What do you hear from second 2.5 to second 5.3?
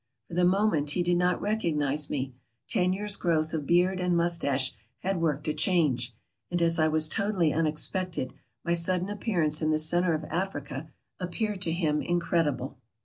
ten years' growth of beard and mustache had